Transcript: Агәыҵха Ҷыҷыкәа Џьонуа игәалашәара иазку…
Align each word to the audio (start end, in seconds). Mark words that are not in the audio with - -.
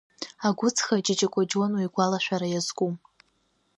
Агәыҵха 0.47 1.03
Ҷыҷыкәа 1.05 1.41
Џьонуа 1.49 1.85
игәалашәара 1.85 2.47
иазку… 2.49 2.89